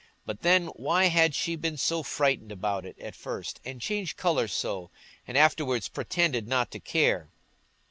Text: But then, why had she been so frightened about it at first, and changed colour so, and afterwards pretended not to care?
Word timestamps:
But 0.25 0.41
then, 0.41 0.65
why 0.69 1.09
had 1.09 1.35
she 1.35 1.55
been 1.55 1.77
so 1.77 2.01
frightened 2.01 2.51
about 2.51 2.87
it 2.87 2.97
at 2.97 3.15
first, 3.15 3.59
and 3.63 3.79
changed 3.79 4.17
colour 4.17 4.47
so, 4.47 4.89
and 5.27 5.37
afterwards 5.37 5.89
pretended 5.89 6.47
not 6.47 6.71
to 6.71 6.79
care? 6.79 7.29